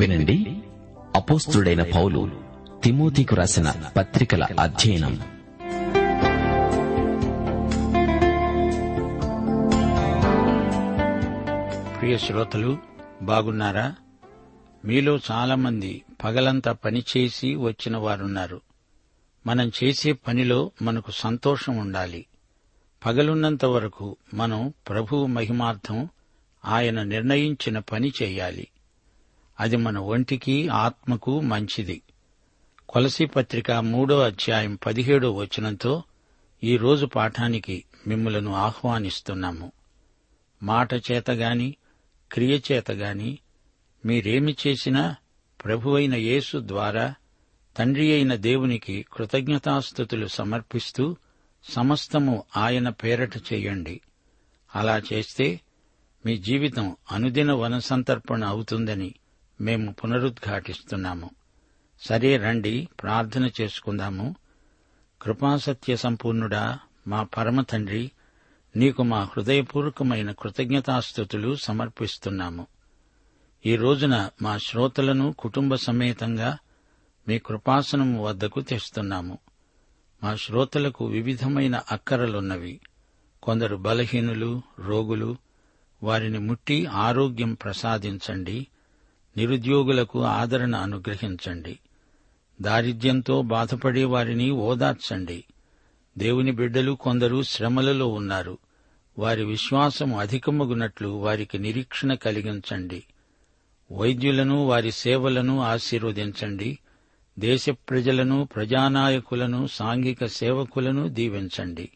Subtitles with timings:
[0.00, 0.62] వినండి.
[1.16, 2.30] అపోస్తుడైన పౌలు
[2.84, 5.16] తిమోతికు రాసిన పత్రికల అధ్యయనం.
[12.00, 12.78] ప్రియ శ్రోతలు
[13.22, 13.94] బాగున్నారా?
[14.84, 18.60] మీలో చాలామంది పగలంతా పనిచేసి వచ్చిన వారున్నారు.
[19.46, 22.26] మనం చేసే పనిలో మనకు సంతోషం ఉండాలి.
[23.06, 26.08] పగలున్నంత వరకు మనం ప్రభువు మహిమార్థం
[26.64, 28.68] ఆయన నిర్ణయించిన పని చేయాలి.
[29.60, 32.02] అది మన ఒంటికి ఆత్మకు మంచిది.
[32.88, 36.02] కొలసి పత్రిక మూడో అధ్యాయం పదిహేడో వచనంతో
[36.64, 39.72] ఈ రోజు పాఠానికి మిమ్మలను ఆహ్వానిస్తున్నాము.
[40.62, 41.76] మాట చేతగాని
[42.32, 43.38] క్రియ చేతగాని
[44.06, 45.16] మీరేమి చేసినా
[45.64, 47.14] ప్రభువైన యేసు ద్వారా
[47.76, 51.16] తండ్రి అయిన దేవునికి కృతజ్ఞతాస్థుతులు సమర్పిస్తూ
[51.64, 54.00] సమస్తము ఆయన పేరట చేయండి.
[54.74, 55.60] అలా చేస్తే
[56.26, 59.14] మీ జీవితం అనుదిన వనసంతర్పణ అవుతుందని
[59.60, 61.30] మేము పునరుద్ఘాటిస్తున్నాము.
[62.00, 64.34] సరే రండి ప్రార్థన చేసుకుందాము.
[65.22, 68.10] కృపాసత్య సంపూర్ణుడా మా పరమ తండ్రి
[68.76, 72.66] నీకు మా హృదయపూర్వకమైన కృతజ్ఞతాస్థుతులు సమర్పిస్తున్నాము.
[73.66, 76.58] ఈ రోజున మా శ్రోతలను కుటుంబ సమేతంగా
[77.28, 79.38] మీ కృపాసనము వద్దకు తెస్తున్నాము.
[80.24, 82.80] మా శ్రోతలకు వివిధమైన అక్కరలున్నవి.
[83.42, 85.36] కొందరు బలహీనులు రోగులు
[86.02, 88.66] వారిని ముట్టి ఆరోగ్యం ప్రసాదించండి.
[89.36, 91.78] నిరుద్యోగులకు ఆదరణ అనుగ్రహించండి.
[92.60, 95.44] దారిద్ర్యంతో బాధపడే వారిని ఓదార్చండి.
[96.18, 98.58] దేవుని బిడ్డలు కొందరు శ్రమలలో ఉన్నారు.
[99.18, 103.02] వారి విశ్వాసం అధికమగునట్లు వారికి నిరీక్షణ కలిగించండి.
[103.92, 106.78] వైద్యులను వారి సేవలను ఆశీర్వదించండి.
[107.38, 111.88] దేశ ప్రజలను ప్రజానాయకులను సాంఘిక సేవకులను దీవించండి.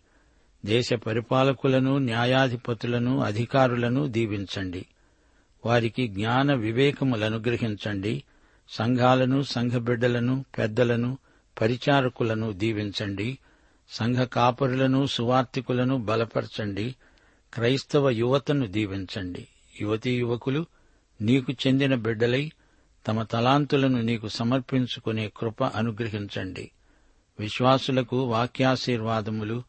[0.66, 4.86] దేశ పరిపాలకులను న్యాయాధిపతులను అధికారులను దీవించండి.
[5.64, 8.22] వారికి జ్ఞాన వివేకములనుగ్రహించండి.
[8.68, 11.18] సంఘాలను సంఘ బిడ్డలను పెద్దలను
[11.60, 13.38] పరిచారకులను దీవించండి.
[13.90, 16.94] సంఘ కాపరులను సువార్థికులను బలపరచండి.
[17.54, 19.48] క్రైస్తవ యువతను దీవించండి.
[19.80, 20.66] యువతీ యువకులు
[21.20, 22.52] నీకు చెందిన బిడ్డలై
[23.06, 26.70] తమ తలాంతులను నీకు సమర్పించుకునే కృప అనుగ్రహించండి.
[27.40, 29.62] విశ్వాసులకు వాక్యాశీర్వాదములు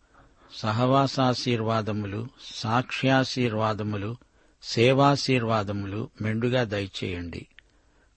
[0.53, 4.15] సహవాసాశీర్వాదములు సాక్ష్యాశీర్వాదములు
[4.65, 7.47] సేవాశీర్వాదములు మెండుగా దయచేయండి.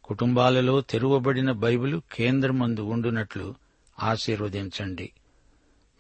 [0.05, 3.55] కుటుంబాలలో తెరువబడిన బైబిలు కేంద్రమందు ఉండునట్లు
[4.03, 5.11] ఆశీర్వదించండి.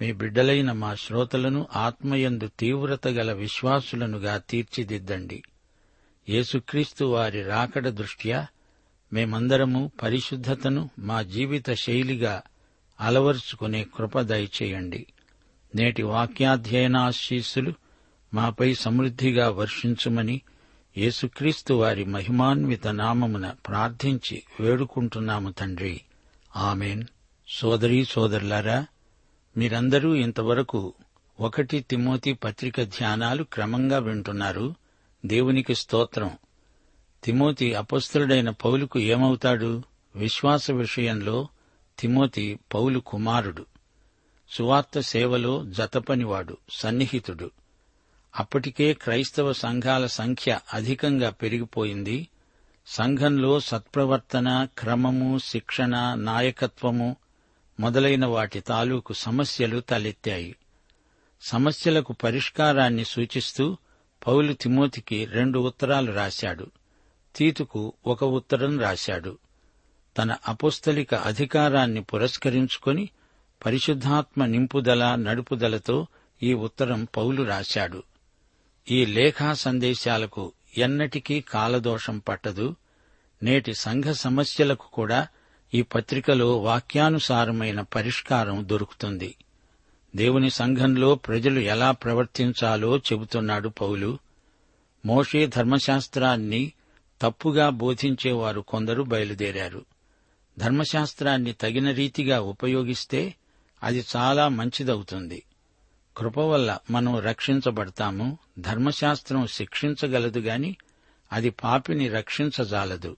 [0.00, 5.42] మీ బిడ్డలైన మా శ్రోతలను ఆత్మయందు తీవ్రత గల విశ్వాసులనుగా తీర్చిదిద్దండి.
[6.28, 8.46] యేసుక్రీస్తు వారి రాకడ దృష్ట్యా
[9.12, 12.42] మేమందరము పరిశుద్ధతను మా జీవిత శైలిగా
[13.00, 15.06] అలవరుచుకునే కృప దయచేయండి.
[15.74, 17.72] నేటి వాక్యాధ్యయనాశీస్సులు
[18.34, 20.40] మాపై సమృద్దిగా వర్షించుమని
[20.98, 26.00] యేసుక్రీస్తు వారి మహిమాన్విత నామమున ప్రార్థించి వేడుకుంటున్నాము తండ్రి.
[26.56, 27.04] ఆమెన్.
[27.48, 28.86] సోదరీ సోదరులారా
[29.56, 30.94] మీరందరూ ఇంతవరకు
[31.40, 34.74] ఒకటి తిమోతి పత్రిక ధ్యానాలు క్రమంగా వింటున్నారు.
[35.26, 36.30] దేవునికి స్తోత్రం.
[37.24, 39.82] తిమోతి అపస్తుడైన పౌలుకు ఏమవుతాడు?
[40.16, 41.48] విశ్వాస విషయంలో
[41.98, 43.66] తిమోతి పౌలు కుమారుడు.
[44.50, 47.50] సువార్త సేవలో జతపనివాడు సన్నిహితుడు.
[48.36, 52.28] అప్పటికే క్రైస్తవ సంఘాల సంఖ్య అధికంగా పెరిగిపోయింది.
[52.86, 57.16] సంఘంలో సత్ప్రవర్తన క్రమము శిక్షణ నాయకత్వము
[57.80, 60.56] మొదలైన వాటి తాలూకు సమస్యలు తలెత్తాయి.
[61.40, 63.76] సమస్యలకు పరిష్కారాన్ని సూచిస్తూ
[64.26, 66.66] పౌలు తిమోతికి రెండు ఉత్తరాలు రాశాడు.
[67.36, 69.38] తీతుకు ఒక ఉత్తరం రాశాడు.
[70.18, 73.08] తన అపుస్తలిక అధికారాన్ని పురస్కరించుకొని
[73.66, 76.06] పరిశుద్ధాత్మ నింపుదల నడుపుదలతో
[76.42, 78.02] ఈ ఉత్తరం పౌలు రాశాడు.
[78.90, 82.76] ఈ లేఖా సందేశాలకు ఎన్నటికీ కాలదోషం పట్టదు.
[83.42, 85.28] నేటి సంఘ సమస్యలకు కూడా
[85.74, 89.34] ఈ పత్రికలో వాక్యానుసారమైన పరిష్కారం దొరుకుతుంది.
[90.16, 94.18] దేవుని సంఘంలో ప్రజలు ఎలా ప్రవర్తించాలో చెబుతున్నాడు పౌలు.
[95.06, 96.72] మోషే ధర్మశాస్త్రాన్ని
[97.22, 99.84] తప్పుగా బోధించేవారు కొందరు బయలుదేరారు.
[100.58, 103.34] ధర్మశాస్త్రాన్ని తగిన రీతిగా ఉపయోగిస్తే
[103.82, 105.42] అది చాలా మంచిదవుతుంది.
[106.18, 110.76] కృప వల్ల మనం రక్షించబడతాము ధర్మశాస్త్రం శిక్షించగలదు గాని
[111.32, 113.16] అది పాపిని రక్షించజాలదు.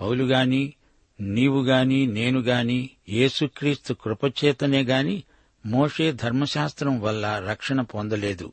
[0.00, 0.72] పౌలుగాని
[1.20, 5.22] నీవుగాని నేనుగాని యేసుక్రీస్తు కృపచేతనే గాని
[5.66, 8.52] మోషే ధర్మశాస్త్రం వల్ల రక్షణ పొందలేదు.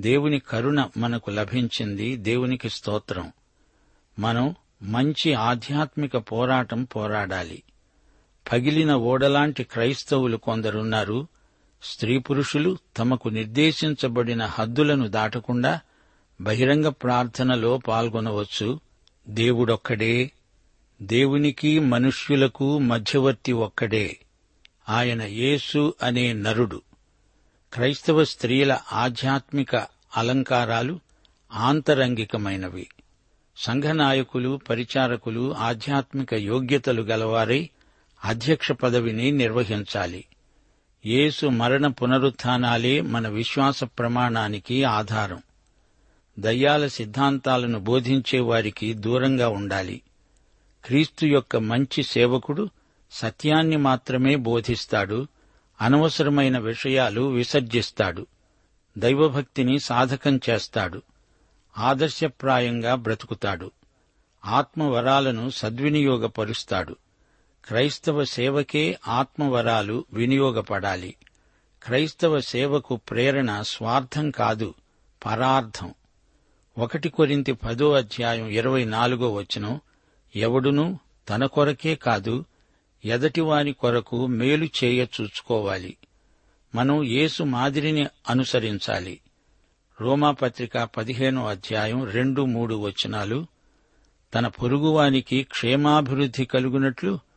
[0.00, 3.32] దేవుని కరుణ మనకు లభించింది దేవునికి స్తోత్రం.
[4.18, 7.62] మనం మంచి ఆధ్యాత్మిక పోరాటం పోరాడాలి.
[8.52, 11.28] పగిలిన ఓడలాంటి క్రైస్తవులు కొందరున్నారు
[11.82, 15.80] స్త్రీ పురుషులు తమకు నిర్దేశించబడిన హద్దులను దాటకుండా
[16.40, 18.80] బహిరంగ ప్రార్థనలో పాల్గొనవచ్చు.
[19.28, 20.30] దేవుడొక్కడే.
[21.02, 24.18] దేవునికి మనుష్యులకు మధ్యవర్తి ఒక్కడే.
[24.88, 26.82] ఆయన యేసు అనే నరుడు.
[27.72, 29.76] క్రైస్తవ స్త్రీల ఆధ్యాత్మిక
[30.16, 31.00] అలంకారాలు
[31.52, 32.88] ఆంతరంగికమైనవి.
[33.56, 37.70] సంఘనాయకులు పరిచారకులు ఆధ్యాత్మిక యోగ్యతలు గలవారై
[38.24, 40.24] అధ్యక్ష పదవిని నిర్వహించాలి.
[41.06, 45.42] యేసు మరణ పునరుత్నాలే మన విశ్వాస ప్రమాణానికి ఆధారం.
[46.38, 50.02] దయ్యాల సిద్ధాంతాలను బోధించే వారికి దూరంగా ఉండాలి.
[50.84, 52.68] క్రీస్తు యొక్క మంచి సేవకుడు
[53.10, 55.26] సత్యాన్ని మాత్రమే బోధిస్తాడు
[55.80, 58.26] అనవసరమైన విషయాలు విసర్జిస్తాడు
[58.98, 61.02] దైవభక్తిని సాధకం చేస్తాడు
[61.78, 63.70] ఆదర్శప్రాయంగా బ్రతుకుతాడు
[64.44, 66.96] ఆత్మవరాలను సద్వినియోగపరుస్తాడు.
[67.68, 71.14] క్రైస్తవ సేవకే ఆత్మవరాలు వినియోగపడాలి.
[71.82, 74.74] క్రైస్తవ సేవకు ప్రేరణ స్వార్థం కాదు
[75.26, 75.94] పరార్థం.
[76.78, 79.80] ఒకటి కొరింతి పదో అధ్యాయం ఇరవై నాలుగో వచనం
[80.36, 80.98] ఎవడునూ
[81.28, 82.44] తన కొరకే కాదు
[83.04, 85.96] ఎదటివాని కొరకు మేలు చేయ చూచుకోవాలి.
[86.74, 89.20] మనం యేసు మాదిరిని అనుసరించాలి.
[90.00, 93.46] రోమాపత్రిక పదిహేనో అధ్యాయం రెండు మూడు వచనాలు
[94.34, 97.27] తన పొరుగువానికి క్షేమాభివృద్ధి కలుగునట్లు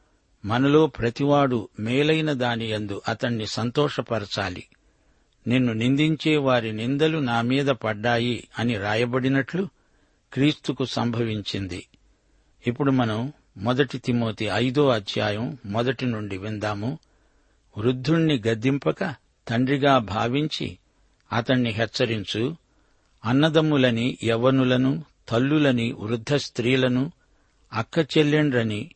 [0.45, 4.63] మనలో ప్రతివాడు మేలైన దాని యందు అతణ్ణి సంతోషపరచాలి.
[5.47, 9.67] నిన్ను నిందించే వారి నిందలు నా మీద పడ్డాయి అని రాయబడినట్లు
[10.33, 11.87] క్రీస్తుకు సంభవించింది.
[12.67, 16.99] ఇప్పుడు మనం మొదటి తిమోతి ఐదో అధ్యాయం మొదటి నుండి విందాము.
[17.77, 19.15] వృద్ధుణ్ణి గద్దింపక
[19.47, 20.77] తండ్రిగా భావించి
[21.33, 22.55] అతణ్ణి హెచ్చరించు.
[23.25, 27.11] అన్నదమ్ములని యవ్వనులను తల్లులని వృద్ధ స్త్రీలను
[27.73, 28.91] అక్క చెల్లెండ్రని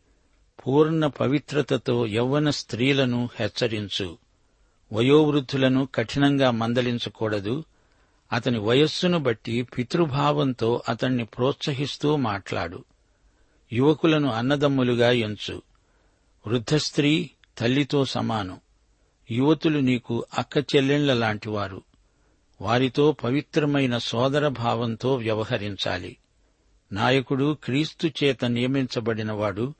[0.67, 4.17] పూర్ణ పవిత్రతతో యవ్వన స్త్రీలను హెచ్చరించు.
[4.93, 7.63] వయోవృద్ధులను కఠినంగా మందలించకూడదు.
[8.31, 12.83] అతని వయస్సును బట్టి పితృభావంతో అతణ్ణి ప్రోత్సహిస్తూ మాట్లాడు.
[13.73, 15.61] యువకులను అన్నదమ్ములుగా ఎంచు.
[16.47, 18.59] వృద్ధ స్త్రీ తల్లితో సమానం.
[19.31, 21.81] యువతులు నీకు అక్క చెల్లెళ్ళ లాంటివారు.
[22.61, 26.17] వారితో పవిత్రమైన సోదర భావంతో వ్యవహరించాలి.
[26.91, 29.73] నాయకుడు క్రీస్తు చేత నియమించబడినవాడు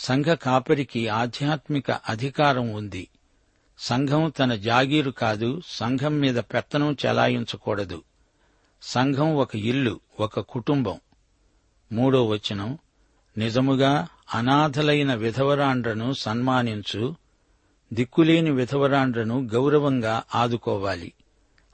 [0.00, 3.08] సంఘ కాపరికి ఆధ్యాత్మిక అధికారం ఉంది.
[3.78, 8.02] సంఘం తన జాగీరు కాదు సంఘం మీద పెత్తనం చెలాయించకూడదు.
[8.82, 11.00] సంఘం ఒక ఇల్లు ఒక కుటుంబం.
[11.92, 12.78] మూడో వచనం
[13.38, 17.14] నిజముగా అనాథలైన విధవరాండ్రను సన్మానించు
[17.92, 21.12] దిక్కులేని విధవరాండ్రను గౌరవంగా ఆదుకోవాలి.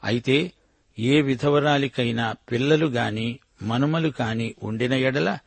[0.05, 0.53] అయితే
[0.99, 5.39] ఏ విధవరాలికైనా పిల్లలు గాని మనుమలు కాని ఉండిన ఎడల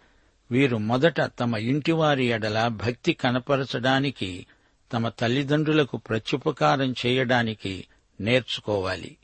[0.51, 4.45] వీరు మొదట తమ ఇంటివారి ఎడల భక్తి కనపరచడానికి
[4.93, 7.87] తమ తల్లిదండ్రులకు ప్రత్యుపకారం చేయడానికి
[8.21, 9.17] నేర్చుకోవాలి.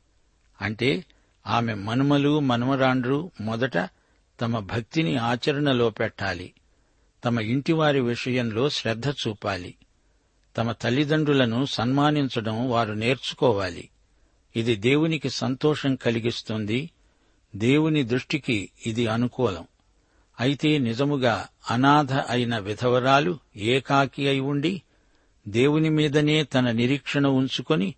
[0.62, 1.06] అంటే
[1.48, 3.77] ఆమె మనుమలు మనుమరాండ్రు మొదట
[4.42, 6.53] తమ భక్తిని ఆచరణలో పెట్టాలి.
[7.25, 9.75] తమ ఇంటివారి విషయంలో శ్రద్ధ చూపాలి.
[10.58, 13.89] తమ తల్లిదండ్రులను సన్మానించడం వారు నేర్చుకోవాలి.
[14.56, 16.89] ఇది దేవునికి సంతోషం కలిగిస్తుంది.
[17.56, 19.68] దేవుని దృష్టికి ఇది అనుకూలం.
[20.44, 24.82] అయితే నిజముగా అనాథ అయిన విధవరాలు ఏకాకి అయి ఉండి
[25.48, 27.96] దేవుని మీదనే తన నిరీక్షణ ఉంచుకొని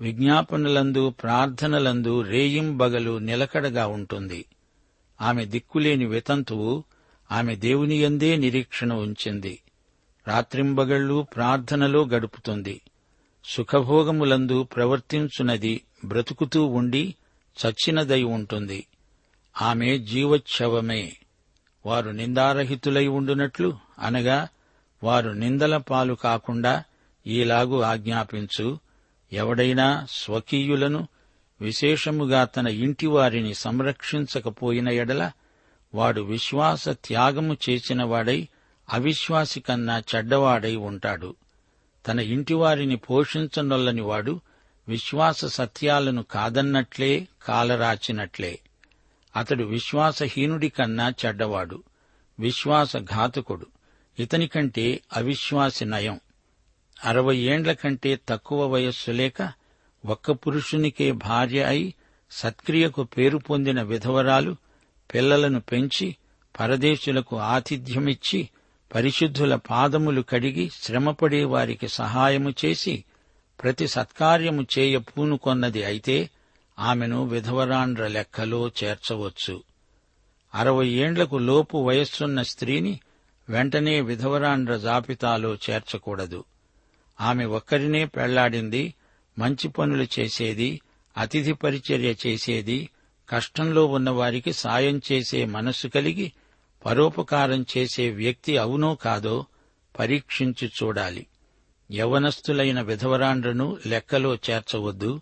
[0.00, 4.44] విజ్ఞాపనలందు ప్రార్థనలందు రేయింబగలు నిలకడగా ఉంటుంది.
[5.20, 6.84] ఆమె దిక్కులేని వితంతువు
[7.32, 9.58] ఆమె దేవుని యందే నిరీక్షణ ఉంచింది.
[10.28, 12.80] రాత్రింబగళ్ళు ప్రార్థనలో గడుపుతుంది.
[13.44, 17.14] సుఖభోగములందు ప్రవర్తించునది బ్రతుకుతూ ఉండి
[17.66, 18.86] చచ్చినదై ఉంటుంది.
[19.62, 21.12] ఆమె జీవచ్ఛవమే.
[21.86, 24.48] వారు నిందారహితులై ఉండునట్లు అనగా
[25.02, 26.84] వారు నిందల పాలు కాకుండా
[27.26, 28.78] ఈలాగు ఆజ్ఞాపించు
[29.32, 31.08] ఎవడైనా స్వకీయులను
[31.60, 35.30] విశేషముగా తన ఇంటివారిని సంరక్షించకపోయిన ఎడల
[35.94, 38.48] వాడు విశ్వాస త్యాగము చేసినవాడై
[38.92, 41.34] అవిశ్వాసి కన్నా చెడ్డవాడై ఉంటాడు.
[42.08, 44.40] తన ఇంటివారిని పోషించనొల్లని వాడు
[44.88, 48.58] విశ్వాస సత్యాలను కాదన్నట్లే కాలరాచినట్లే.
[49.36, 51.82] అతడు విశ్వాసహీనుడి కన్నా చెడ్డవాడు
[52.40, 53.66] విశ్వాసఘాతకుడు.
[54.18, 56.20] ఇతని కంటే అవిశ్వాసి నయం.
[57.04, 59.52] అరవై ఏండ్ల కంటే తక్కువ వయస్సు లేక
[60.06, 61.94] ఒక్క పురుషునికే భార్య అయి
[62.30, 64.56] సత్క్రియకు పేరు పొందిన విధవరాలు
[65.14, 66.16] పిల్లలను పెంచి
[66.60, 68.48] పరదేశులకు ఆతిథ్యమిచ్చి
[68.94, 73.04] పరిశుద్ధుల పాదములు కడిగి శ్రమపడే వారికి సహాయము చేసి
[73.62, 76.30] ప్రతి సత్కార్యము చేయ పూనుకొన్నది అయితే
[76.78, 79.62] ఆమెను విధవరాండ్ర లెక్కలో చేర్చవచ్చు.
[80.54, 83.00] అరవై ఏండ్లకు లోపు వయస్సున్న స్త్రీని
[83.48, 86.44] వెంటనే విధవరాండ్ర జాబితాలో చేర్చకూడదు.
[87.20, 88.94] ఆమె ఒక్కరినే పెళ్ళాడింది
[89.38, 90.80] మంచి పనులు చేసేది
[91.16, 92.90] అతిథి పరిచర్య చేసేది
[93.28, 96.32] కష్టంలో ఉన్నవారికి సాయం చేసే మనస్సు కలిగి
[96.84, 99.46] పరోపకారం చేసే వ్యక్తి అవునో కాదో
[99.98, 101.26] పరీక్షించి చూడాలి.
[101.92, 105.20] యవనస్తులైన విధవరాండ్రను లెక్కలో చేర్చవద్దు.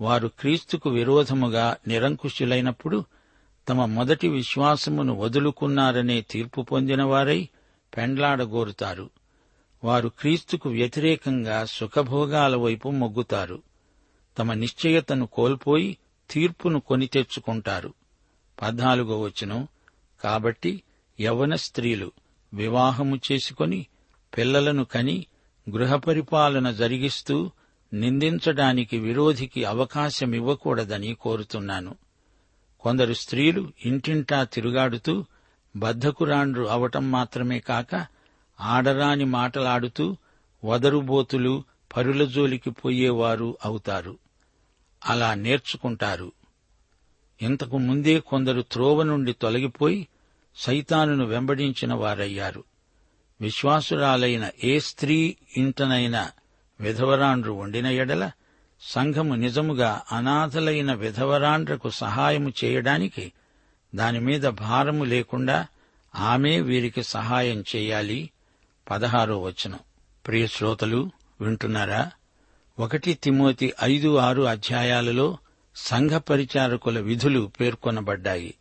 [0.00, 3.04] వారు క్రీస్తుకు విరోధముగా నిరంకుశులైనప్పుడు
[3.68, 7.48] తమ మొదటి విశ్వాసమును వదులుకున్నారనే తీర్పు పొందినవారై
[7.96, 9.10] పెండ్లాడగోరుతారు.
[9.84, 13.62] వారు క్రీస్తుకు వ్యతిరేకంగా సుఖభోగాల వైపు మొగ్గుతారు.
[14.38, 15.96] తమ నిశ్చయతను కోల్పోయి
[16.30, 17.94] తీర్పును కొని తెచ్చుకుంటారు.
[18.62, 19.68] పద్నాలుగో వచనం.
[20.24, 20.82] కాబట్టి
[21.20, 22.12] యవన స్త్రీలు
[22.54, 23.86] వివాహము చేసుకొని
[24.38, 25.26] పిల్లలను కని
[25.70, 27.50] గృహపరిపాలన జరిగిస్తూ
[27.94, 31.94] నిందించడానికి విరోధికి అవకాశమివ్వకూడదని కోరుతున్నాను.
[32.80, 35.24] కొందరు స్త్రీలు ఇంటింటా తిరుగాడుతూ
[35.76, 38.06] బద్ధకురాండ్రు అవటం మాత్రమే కాక
[38.60, 40.16] ఆడరాని మాటలాడుతూ
[40.64, 41.64] వదరుబోతులు
[41.96, 44.18] పరుల జోలికి పోయేవారు అవుతారు.
[45.06, 46.32] అలా నేర్చుకుంటారు.
[47.42, 50.08] ఇంతకు ముందే కొందరు త్రోవ నుండి తొలగిపోయి
[50.56, 52.64] సైతానును వెంబడించిన వారయ్యారు.
[53.40, 56.30] విశ్వాసురాలైన ఏ స్త్రీ ఇంటనైనా
[56.80, 58.30] విధవరాండ్రు వండిన ఎడల
[58.80, 63.32] సంఘము నిజముగా అనాథలైన విధవరాండ్రకు సహాయము చేయడానికి
[63.94, 65.66] దానిమీద భారము లేకుండా
[66.14, 68.30] ఆమె వీరికి సహాయం చేయాలి.
[68.90, 69.78] పదహారో వచనం.
[70.26, 72.10] ప్రియ శ్రోతలు వింటున్నారా?
[72.78, 75.38] ఒకటి తిమోతి ఐదు ఆరు అధ్యాయాలలో
[75.76, 78.54] సంఘ పరిచారకుల విధులు పేర్కొనబడ్డాయి.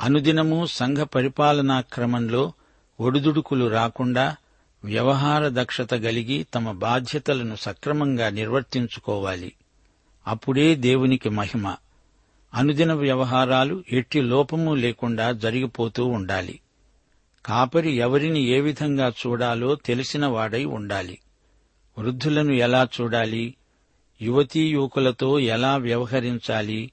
[0.00, 2.52] అనుదినము సంఘ పరిపాలనా క్రమంలో
[3.00, 4.36] ఒడిదుడుకులు రాకుండా
[4.84, 9.52] వ్యవహార దక్షత గలిగి తమ బాధ్యతలను సక్రమంగా నిర్వర్తించుకోవాలి.
[10.26, 11.76] అప్పుడే దేవునికి మహిమ.
[12.54, 16.60] అనుదిన వ్యవహారాలు ఎట్టి లోపము లేకుండా జరిగిపోతూ ఉండాలి.
[17.46, 21.18] కాపరి ఎవరిని ఏ విధంగా చూడాలో తెలిసిన వాడై ఉండాలి.
[21.98, 23.54] వృద్ధులను ఎలా చూడాలి?
[24.22, 26.92] యువతీ యువకులతో ఎలా వ్యవహరించాలి?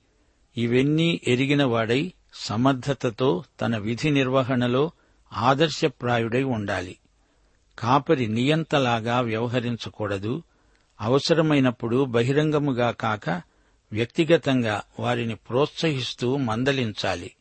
[0.58, 4.92] ఇవన్నీ ఎరిగిన వాడై సమర్థతతో తన విధి నిర్వహణలో
[5.34, 6.98] ఆదర్శప్రాయుడై ఉండాలి.
[7.80, 10.44] కాపరి నియంతలాగా వ్యవహరించకూడదు.
[11.02, 13.30] అవసరమైనప్పుడు బహిరంగముగా కాక
[13.92, 17.32] వ్యక్తిగతంగా వారిని ప్రోత్సహిస్తూ మందలించాలి.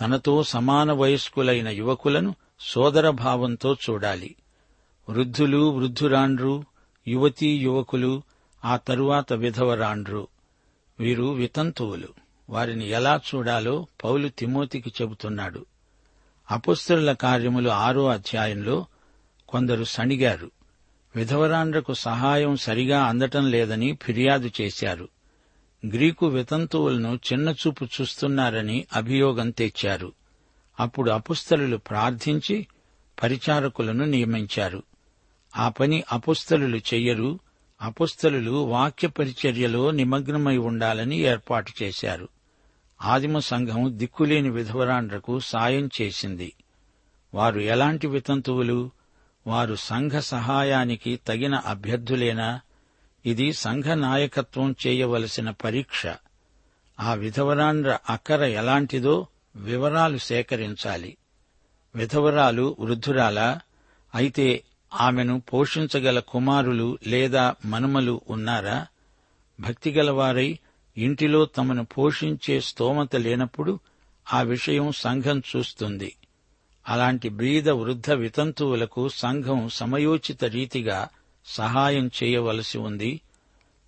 [0.00, 4.36] తనతో సమాన వయస్కులైన యువకులను సోదరభావంతో చూడాలి.
[5.08, 6.64] వృద్ధులు వృద్ధురాండ్రు
[7.08, 8.22] యువతీ యువకులు
[8.64, 10.28] ఆ తరువాత విధవరాండ్రు
[11.00, 12.08] వీరు వితంతువులు.
[12.50, 15.66] వారిని ఎలా చూడాలో పౌలు తిమోతికి చెబుతున్నాడు.
[16.50, 18.86] అపుస్తుల కార్యములు ఆరో అధ్యాయంలో
[19.48, 20.50] కొందరు సణిగారు.
[21.16, 25.08] విధవరాండ్రకు సహాయం సరిగా అందటం లేదని ఫిర్యాదు చేశారు.
[25.86, 30.12] గ్రీకు వితంతువులను చిన్నచూపు చూస్తున్నారని అభియోగం తెచ్చారు.
[30.80, 32.66] అప్పుడు అపుస్తలు ప్రార్థించి
[33.22, 34.82] పరిచారకులను నియమించారు.
[35.56, 37.38] ఆ పని అపుస్తలు చెయ్యరు.
[37.82, 42.28] అపుస్తలు వాక్య పరిచర్యలో నిమగ్నమై ఉండాలని ఏర్పాటు చేశారు.
[43.02, 46.52] ఆదిమ సంఘం దిక్కులేని విధవరాండ్రకు సాయం చేసింది.
[47.34, 48.90] వారు ఎలాంటి వితంతువులు?
[49.46, 52.60] వారు సంఘ సహాయానికి తగిన అభ్యర్థులేనా?
[53.26, 56.06] ఇది సంఘ నాయకత్వం చేయవలసిన పరీక్ష.
[57.00, 59.26] ఆ విధవరాండ్ర అక్కర ఎలాంటిదో
[59.56, 61.16] వివరాలు సేకరించాలి.
[61.96, 63.60] విధవరాలు వృద్ధురాలా?
[64.14, 68.86] అయితే ఆమెను పోషించగల కుమారులు లేదా మనుమలు ఉన్నారా?
[69.60, 70.58] భక్తిగలవారై
[70.96, 73.80] ఇంటిలో తమను పోషించే స్తోమత లేనప్పుడు
[74.32, 76.14] ఆ విషయం సంఘం చూస్తుంది.
[76.88, 81.08] అలాంటి బీద వృద్ధ వితంతువులకు సంఘం సమయోచిత రీతిగా
[81.46, 83.20] సహాయం చేయవలసి ఉంది.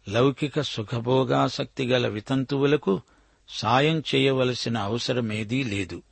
[0.09, 3.01] లౌకిక సుఖభోగాసక్తి గల వితంతువులకు
[3.49, 6.03] సాయం చేయవలసిన అవసరమేదీ లేదు.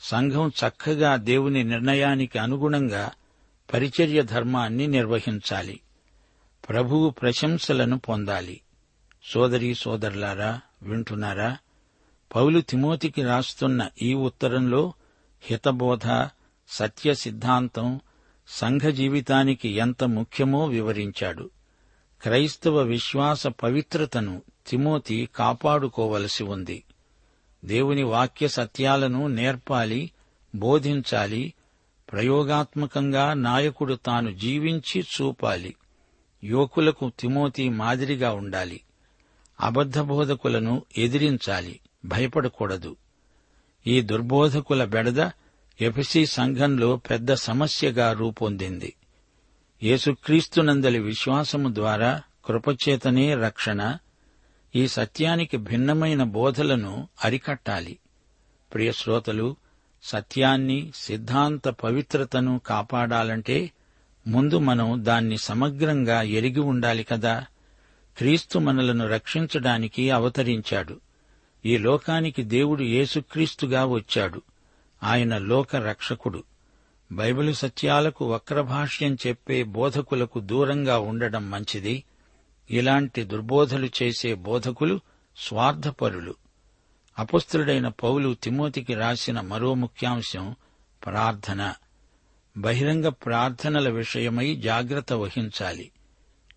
[0.00, 3.10] సంఘం చక్కగా దేవుని నిర్ణయానికి అనుగుణంగా
[3.74, 5.80] పరిచర్య ధర్మాన్ని నిర్వహించాలి.
[6.68, 8.60] ప్రభువు ప్రశంసలను పొందాలి.
[9.24, 11.56] సోదరీ సోదరులారా వింటున్నారా?
[12.34, 14.92] పౌలు తిమోతికి రాస్తున్న ఈ ఉత్తరంలో
[15.46, 16.28] హితబోధ
[16.68, 18.00] సత్య సిద్ధాంతం
[18.48, 21.50] సంఘ జీవితానికి ఎంత ముఖ్యమో వివరించాడు.
[22.22, 26.84] క్రైస్తవ విశ్వాస పవిత్రతను తిమోతి కాపాడుకోవలసి ఉంది.
[27.64, 30.10] దేవుని వాక్య సత్యాలను నేర్పాలి
[30.54, 31.54] బోధించాలి
[32.12, 35.74] ప్రయోగాత్మకంగా నాయకుడు తాను జీవించి చూపాలి.
[36.44, 38.80] యువకులకు తిమోతి మాదిరిగా ఉండాలి.
[39.60, 41.80] అబద్ధబోధకులను ఎదిరించాలి.
[42.04, 42.96] భయపడకూడదు.
[43.86, 45.30] ఈ దుర్బోధకుల బెడద
[45.80, 48.94] ఎఫ్సి సంఘంలో పెద్ద సమస్యగా రూపొందింది.
[49.82, 53.96] యేసుక్రీస్తునందలి విశ్వాసము ద్వారా కృపచేతనే రక్షణ
[54.76, 57.98] ఈ సత్యానికి భిన్నమైన బోధలను అరికట్టాలి.
[58.74, 59.56] ప్రియశ్రోతలు
[60.02, 63.70] సత్యాన్ని సిద్ధాంత పవిత్రతను కాపాడాలంటే
[64.26, 67.44] ముందు మనం దాన్ని సమగ్రంగా ఎరిగి ఉండాలి కదా.
[68.18, 71.00] క్రీస్తు మనలను రక్షించడానికి అవతరించాడు.
[71.66, 74.42] ఈ లోకానికి దేవుడు యేసుక్రీస్తుగా వచ్చాడు.
[75.02, 76.44] ఆయన లోక రక్షకుడు
[77.12, 82.04] బైబిలు సత్యాలకు వక్రభాష్యం చెప్పే బోధకులకు దూరంగా ఉండడం మంచిది.
[82.70, 85.00] ఇలాంటి దుర్బోధలు చేసే బోధకులు
[85.36, 86.34] స్వార్థపరులు.
[87.18, 90.54] అపుస్తుడైన పౌలు తిమోతికి రాసిన మరో ముఖ్యాంశం
[91.04, 91.74] ప్రార్థన.
[92.56, 95.90] బహిరంగ ప్రార్థనల విషయమై జాగ్రత్త వహించాలి.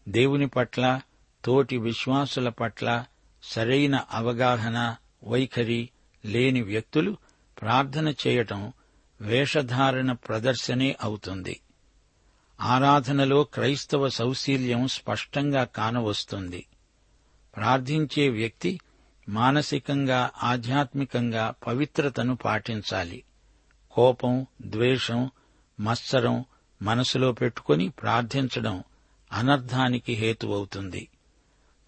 [0.09, 1.01] దేవుని పట్ల
[1.45, 3.05] తోటి విశ్వాసుల పట్ల
[3.43, 5.89] సరైన అవగాహన వైఖరి
[6.25, 7.17] లేని వ్యక్తులు
[7.61, 8.73] ప్రార్థన చేయటం
[9.21, 11.59] వేషధారణ ప్రదర్శనే అవుతుంది.
[12.61, 16.65] ఆరాధనలో క్రైస్తవ సౌశీల్యం స్పష్టంగా కానవస్తుంది.
[17.55, 18.79] ప్రార్థించే వ్యక్తి
[19.29, 23.23] మానసికంగా ఆధ్యాత్మికంగా పవిత్రతను పాటించాలి.
[23.91, 25.31] కోపం ద్వేషం
[25.79, 26.45] మత్సరం
[26.81, 28.83] మనసులో పెట్టుకుని ప్రార్థించడం
[29.31, 31.07] అనర్థానికి హేతువవుతుంది.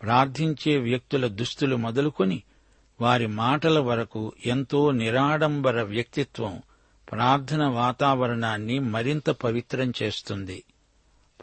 [0.01, 2.43] ప్రార్థించే వ్యక్తుల దుస్తులు మొదలుకొని
[3.01, 6.61] వారి మాటల వరకు ఎంతో నిరాడంబర వ్యక్తిత్వం
[7.11, 10.63] ప్రార్థన వాతావరణాన్ని మరింత పవిత్రం చేస్తుంది.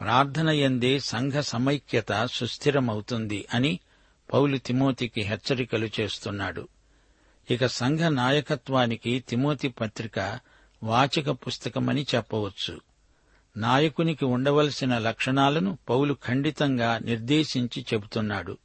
[0.01, 3.81] ప్రార్థన ఎందే సంఘ సమైక్యత సుస్థిరమవుతుంది అని
[4.33, 6.69] పౌలు తిమోతికి హెచ్చరికలు చేస్తున్నాడు.
[7.51, 10.41] ఇక సంఘ నాయకత్వానికి తిమోతి పత్రిక
[10.83, 12.88] వాచక పుస్తకమని చెప్పవచ్చు.
[13.57, 18.59] నాయకునికి ఉండవలసిన లక్షణాలను పౌలు ఖండితంగా నిర్దేశించి చెబుతున్నాడు.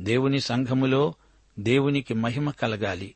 [0.00, 1.14] దేవుని సంఘములో
[1.58, 3.14] దేవునికి మహిమ కలగాలి.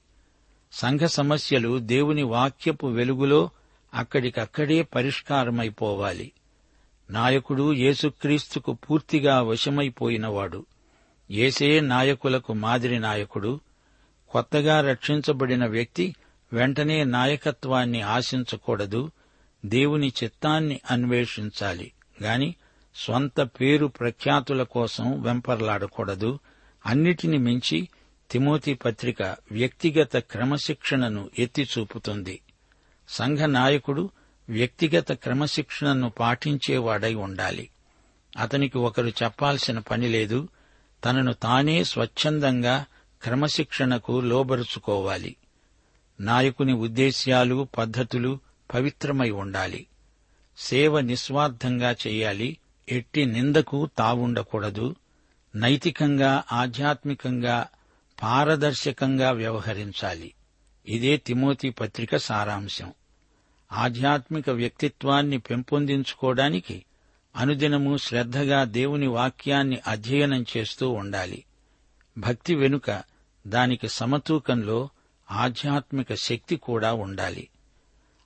[0.72, 3.50] సంఘ సమస్యలు దేవుని వాక్యపు వెలుగులో
[3.94, 6.32] అక్కడికక్కడే పరిష్కారమైపోవాలి.
[7.10, 10.66] నాయకుడు యేసుక్రీస్తుకు పూర్తిగా వశమైపోయినవాడు.
[11.30, 13.60] ఏసే నాయకులకు మాదిరి నాయకుడు.
[14.28, 16.14] కొత్తగా రక్షించబడిన వ్యక్తి
[16.52, 19.10] వెంటనే నాయకత్వాన్ని ఆశించకూడదు.
[19.64, 21.92] దేవుని చిత్తాన్ని అన్వేషించాలి.
[22.22, 22.54] గాని
[22.94, 26.38] స్వంత పేరు ప్రఖ్యాతుల కోసం వెంపర్లాడకూడదు.
[26.86, 27.88] అన్నిటిని మించి
[28.30, 29.22] తిమోతి పత్రిక
[29.52, 32.40] వ్యక్తిగత క్రమశిక్షణను ఎత్తి చూపుతుంది
[33.08, 34.10] సంఘ నాయకుడు
[34.48, 37.70] వ్యక్తిగత క్రమశిక్షణను పాటించేవాడై ఉండాలి.
[38.38, 40.48] అతనికి ఒకరు చెప్పాల్సిన పని లేదు.
[41.04, 42.84] తనను తానే స్వచ్ఛందంగా
[43.22, 45.36] క్రమశిక్షణకు లోబరుచుకోవాలి.
[46.20, 48.38] నాయకుని ఉద్దేశ్యాలు పద్ధతులు
[48.74, 49.86] పవిత్రమై ఉండాలి.
[50.58, 52.56] సేవ నిస్వార్థంగా చేయాలి.
[52.88, 54.96] ఎట్టి నిందకు తావుండకూడదు.
[55.56, 57.68] నైతికంగా ఆధ్యాత్మికంగా
[58.22, 60.34] పారదర్శకంగా వ్యవహరించాలి.
[60.88, 62.92] ఇదే తిమోతి పత్రిక సారాంశం.
[63.72, 66.84] ఆధ్యాత్మిక వ్యక్తిత్వాన్ని పెంపొందించుకోవడానికి
[67.36, 71.44] అనుదినము శ్రద్ధగా దేవుని వాక్యాన్ని అధ్యయనం చేస్తూ ఉండాలి.
[72.18, 73.02] భక్తి వెనుక
[73.46, 74.88] దానికి సమతూకంలో
[75.30, 77.48] ఆధ్యాత్మిక శక్తి కూడా ఉండాలి.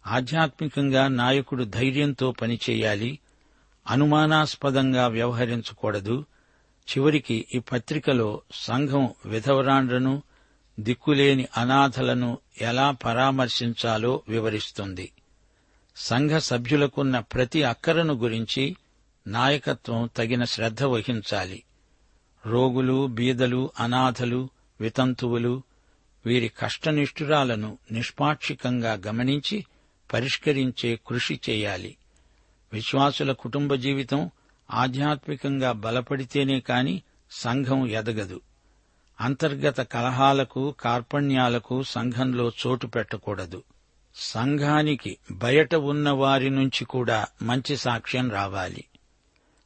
[0.07, 3.19] ఆధ్యాత్మికంగా నాయకుడు ధైర్యంతో పనిచేయాలి
[3.87, 6.25] అనుమానాస్పదంగా వ్యవహరించకూడదు.
[6.91, 10.23] చివరికి ఈ పత్రికలో సంఘం విధవరాండ్రను
[10.81, 15.13] దిక్కులేని అనాథలను ఎలా పరామర్శించాలో వివరిస్తుంది.
[15.97, 18.77] సంఘ సభ్యులకున్న ప్రతి అక్కరను గురించి
[19.27, 21.63] నాయకత్వం తగిన శ్రద్ధ వహించాలి.
[22.47, 24.49] రోగులు బీదలు అనాథలు
[24.81, 25.63] వితంతువులు
[26.27, 29.65] వీరి కష్టనిష్ఠురాలను నిష్పాక్షికంగా గమనించి
[30.13, 31.97] పరిష్కరించే కృషి చేయాలి.
[32.73, 34.31] విశ్వాసుల కుటుంబ జీవితం
[34.71, 38.41] ఆధ్యాత్మికంగా బలపడితేనే కాని సంఘం ఎదగదు.
[39.21, 43.63] అంతర్గత కలహాలకు కార్పణ్యాలకు సంఘంలో చోటు పెట్టకూడదు.
[44.15, 48.85] సంఘానికి బయట ఉన్న వారి నుంచి కూడా మంచి సాక్ష్యం రావాలి.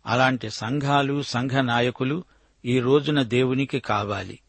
[0.06, 2.24] అలాంటి సంఘాలు సంఘ నాయకులు
[2.64, 4.40] ఈ రోజున దేవునికి కావాలి.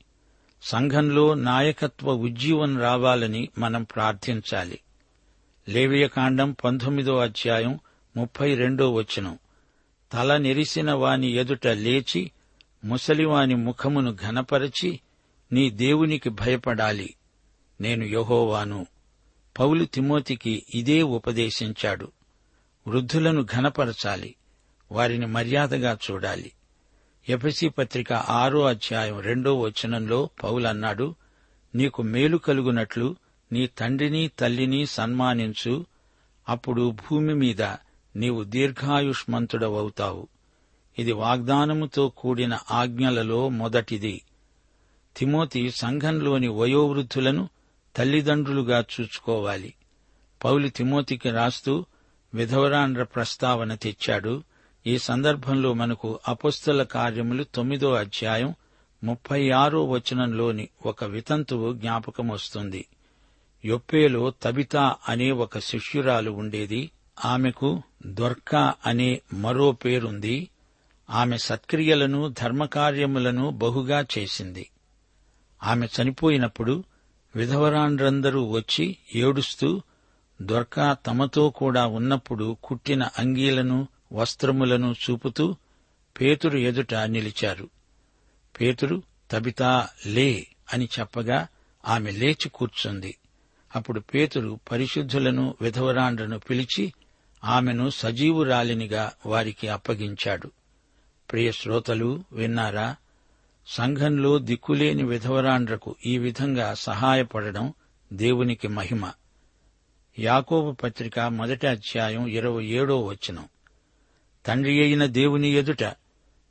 [0.62, 4.80] సంఘంలో నాయకత్వ ఉజ్జీవం రావాలని మనం ప్రార్థించాలి.
[5.71, 7.79] లేవియకాండం పంతొమ్మిదో అధ్యాయం
[8.17, 9.39] ముప్పై రెండో వచనం.
[10.13, 12.31] తల నెరిసిన వాని ఎదుట లేచి
[12.86, 14.99] ముసలివాని ముఖమును ఘనపరచి
[15.51, 17.15] నీ దేవునికి భయపడాలి.
[17.81, 18.86] నేను యహోవాను.
[19.60, 22.12] పౌలు తిమోతికి ఇదే ఉపదేశించాడు.
[22.88, 24.36] వృద్ధులను ఘనపరచాలి.
[24.91, 26.51] వారిని మర్యాదగా చూడాలి.
[27.29, 31.15] ఎఫసి పత్రిక ఆరో అధ్యాయం రెండో వచనంలో పౌలన్నాడు
[31.75, 33.15] నీకు మేలు కలుగునట్లు
[33.51, 35.85] నీ తండ్రిని తల్లిని సన్మానించు.
[36.49, 37.61] అప్పుడు భూమి మీద
[38.15, 40.27] నీవు దీర్ఘాయుష్మంతుడవవుతావు.
[40.99, 44.21] ఇది వాగ్దానముతో కూడిన ఆజ్ఞలలో మొదటిది.
[45.17, 47.49] తిమోతి సంఘంలోని వయోవృద్ధులను
[47.95, 49.73] తల్లిదండ్రులుగా చూచుకోవాలి.
[50.43, 51.85] పౌలు తిమోతికి రాస్తూ
[52.33, 54.43] విధవరాండ్ర ప్రస్తావన తెచ్చాడు.
[54.87, 58.55] ఈ సందర్భంలో మనకు అపుస్తల కార్యములు తొమ్మిదో అధ్యాయం
[59.03, 62.85] ముప్పై ఆరో వచనంలోని ఒక వితంతువు జ్ఞాపకం వస్తుంది
[63.65, 66.91] యొప్పేలో తబితా అనే ఒక శిష్యురాలు ఉండేది.
[67.26, 70.50] ఆమెకు దొర్కా అనే మరో పేరుంది.
[71.10, 74.69] ఆమె సత్క్రియలను ధర్మకార్యములను బహుగా చేసింది.
[75.63, 76.84] ఆమె చనిపోయినప్పుడు
[77.36, 79.82] విధవరాండ్రందరూ వచ్చి ఏడుస్తూ
[80.41, 85.56] దొర్కా తమతో కూడా ఉన్నప్పుడు కుట్టిన అంగీలను వస్త్రములను చూపుతూ
[86.21, 87.69] పేతురు ఎదుట నిలిచారు.
[88.62, 91.47] పేతురు తబితా లే అని చెప్పగా
[91.88, 93.17] ఆమె లేచి కూర్చుంది.
[93.75, 96.93] అప్పుడు పేతురు పరిశుద్ధులను విధవరాండ్రను పిలిచి
[97.43, 100.51] ఆమెను సజీవురాలినిగా వారికి అప్పగించాడు.
[101.31, 102.95] ప్రియ శ్రోతలు విన్నారా?
[103.67, 107.73] సంఘంలో దిక్కులేని విధవరాండ్రకు ఈ విధంగా సహాయపడడం
[108.13, 109.12] దేవునికి మహిమ.
[110.19, 113.45] యాకోబు పత్రిక మొదటి అధ్యాయం ఇరవై ఏడో వచనం.
[114.45, 115.84] తండ్రి అయిన దేవుని ఎదుట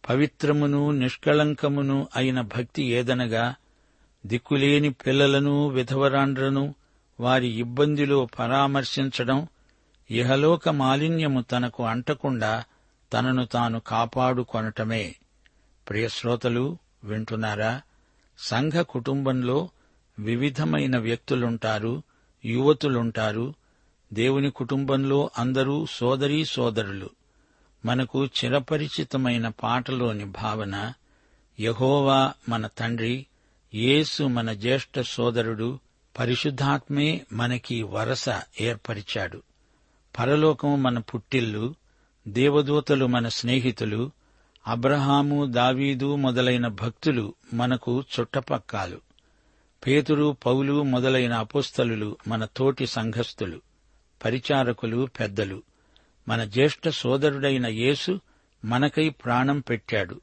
[0.09, 3.55] పవిత్రమును నిష్కళంకమును అయిన భక్తి ఏదనగా
[4.27, 6.75] దిక్కులేని పిల్లలను విధవరాండ్రను
[7.21, 9.47] వారి ఇబ్బందిలో పరామర్శించడం
[10.11, 12.65] ఇహలోక మాలిన్యము తనకు అంటకుండా
[13.13, 15.17] తనను తాను కాపాడుకొనటమే.
[15.89, 17.81] ప్రియశ్రోతలు వింటున్నారా?
[18.39, 19.69] సంఘ కుటుంబంలో
[20.19, 22.03] వివిధమైన వ్యక్తులుంటారు
[22.45, 23.55] యువతులుంటారు.
[24.13, 27.11] దేవుని కుటుంబంలో అందరూ సోదరీ సోదరులు.
[27.85, 30.93] మనకు చిరపరిచితమైన పాటలోని భావన
[31.61, 33.27] యహోవా మన తండ్రి
[33.75, 35.79] యేసు మన జ్యేష్ఠ సోదరుడు
[36.19, 38.25] పరిశుద్ధాత్మే మనకి వరస
[38.61, 39.43] ఏర్పరిచాడు.
[40.19, 41.75] పరలోకం మన పుట్టిల్లు
[42.29, 44.11] దేవదూతలు మన స్నేహితులు
[44.67, 49.01] అబ్రహాము దావీదు మొదలైన భక్తులు మనకు చుట్టపక్కాలు.
[49.87, 53.61] పేతురు పౌలు మొదలైన అపోస్తలు మన తోటి సంఘస్థులు
[54.25, 55.63] పరిచారకులు పెద్దలు.
[56.29, 58.21] మన జ్యేష్ఠ సోదరుడైన యేసు
[58.65, 60.21] మనకై ప్రాణం పెట్టాడు.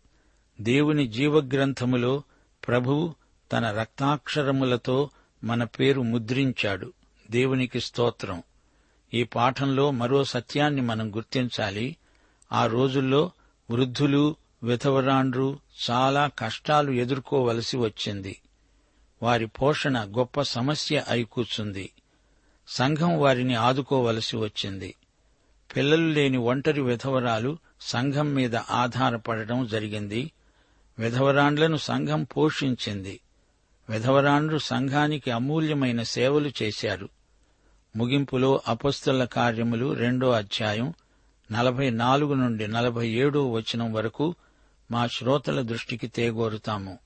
[0.61, 2.23] దేవుని జీవగ్రంథములో
[2.67, 3.15] ప్రభువు
[3.51, 5.09] తన రక్తాక్షరములతో
[5.43, 6.93] మన పేరు ముద్రించాడు.
[7.31, 8.43] దేవునికి స్తోత్రం.
[9.13, 11.95] ఈ పాఠంలో మరో సత్యాన్ని మనం గుర్తించాలి.
[12.51, 13.31] ఆ రోజుల్లో
[13.71, 15.59] వృద్ధులు విధవరాండ్రు
[15.91, 18.41] చాలా కష్టాలు ఎదుర్కోవలసి వచ్చింది.
[19.23, 21.89] వారి పోషణ గొప్ప సమస్య అయి కూర్చుంది.
[22.67, 24.95] సంఘం వారిని ఆదుకోవలసి వచ్చింది.
[25.75, 30.31] పిల్లలు లేని ఒంటరి విధవరాలు సంఘం మీద ఆధారపడటం జరిగింది.
[30.99, 33.19] విధవరాండ్లను సంఘం పోషించింది.
[33.89, 37.09] విధవరాండ్రు సంఘానికి అమూల్యమైన సేవలు చేశారు.
[37.95, 40.93] ముగింపులో అపస్తుల కార్యములు రెండో అధ్యాయం
[41.51, 44.35] నలభై నాలుగు నుండి నలభై ఏడో వచనం వరకు
[44.91, 46.97] మా శ్రోతల దృష్టికి తేగోరుతాము.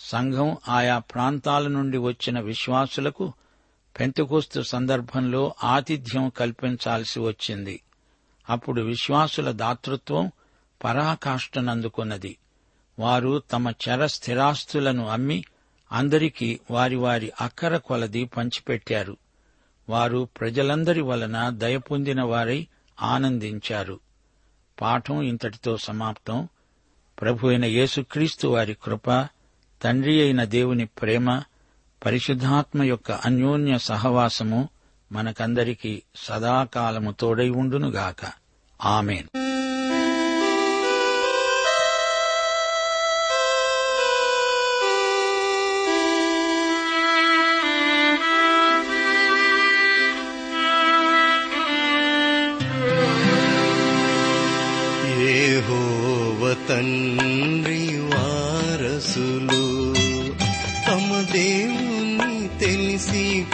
[0.00, 3.32] సంఘం ఆయా ప్రాంతాల నుండి వచ్చిన విశ్వాసులకు
[4.00, 7.82] పెంతకోస్తు సందర్భంలో ఆతిథ్యం కల్పించాల్సి వచ్చింది.
[8.50, 10.32] అప్పుడు విశ్వాసుల దాతృత్వం
[10.84, 12.36] పరాకాష్ఠనందుకున్నది.
[12.98, 15.44] వారు తమ చర స్థిరాస్తులను అమ్మి
[15.92, 19.16] అందరికీ వారి వారి అక్కర కొలది పంచిపెట్టారు.
[19.88, 22.66] వారు ప్రజలందరి వలన దయ పొందిన వారై
[23.02, 24.00] ఆనందించారు.
[24.80, 26.48] పాఠం ఇంతటితో సమాప్తం.
[27.20, 29.28] ప్రభు అయిన యేసుక్రీస్తు వారి కృప
[29.82, 31.42] తండ్రి అయిన దేవుని ప్రేమ
[32.04, 34.68] పరిశుద్ధాత్మ యొక్క అన్యోన్య సహవాసము
[35.12, 38.32] మనకందరికీ సదాకాలము తోడై ఉండునుగాక.
[38.84, 39.45] ఆమెన్.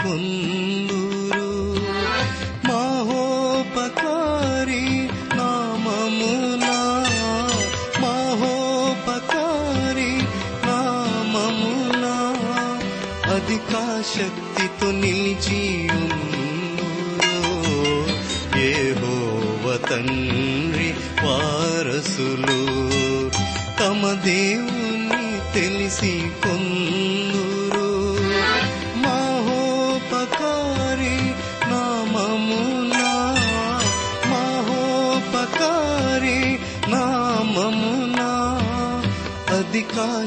[0.02, 1.50] కొందురు
[2.68, 3.26] మహోపకారి
[5.36, 6.80] నామములా
[8.00, 10.12] మహోపకారి
[10.66, 12.16] నామములా
[13.34, 15.62] అధికా శక్తితో నిలిచి
[19.86, 20.88] తండ్రి
[21.24, 22.58] వారసులు
[23.80, 26.12] తమ దేవుని తెలిసి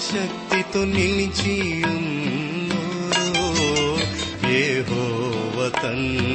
[0.08, 1.56] శక్తితో నిలిచి
[4.52, 6.35] యెహోవ తండ్రి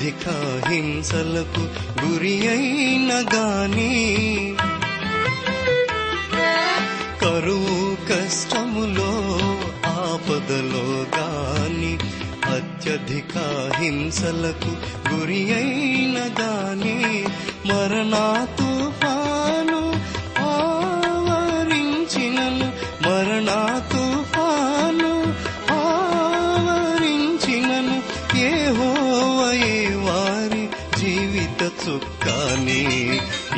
[0.00, 0.32] అధిక
[0.66, 1.62] హింసలకు
[2.00, 3.94] గురి అయిన గాని
[7.22, 7.78] కరువు
[8.10, 9.10] కష్టములో
[9.94, 10.84] ఆపదలో
[11.16, 11.92] గాని
[12.54, 13.34] అత్యధిక
[13.78, 14.74] హింసలకు
[15.08, 15.97] గురి అయిన
[31.88, 32.80] జీవిత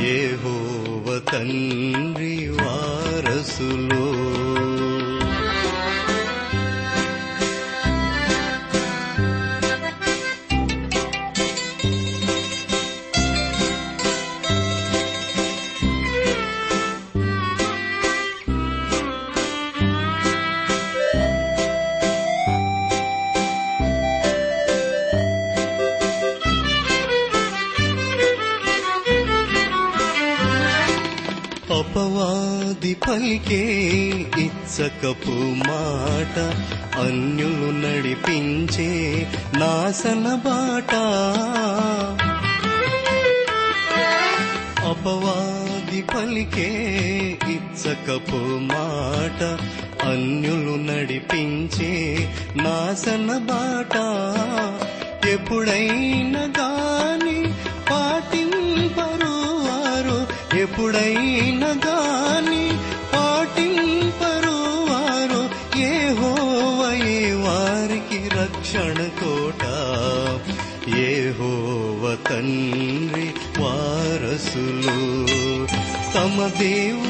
[0.06, 4.04] ఏ హోవ తండ్రి వారసులో
[55.32, 57.38] ఎప్పుడైనా గాని
[57.90, 59.34] పాటింపరు
[59.66, 60.18] వారు
[60.56, 62.64] ఎప్పుడైనా గాని
[63.14, 64.56] పాటింపరు
[64.90, 65.42] వారు
[65.82, 69.62] ఏ హోవయే వారికి రక్షణ కోట.
[71.02, 73.28] ఏ హోవ తండ్రి
[73.60, 74.98] వారసులు
[76.14, 77.09] తమ దేవు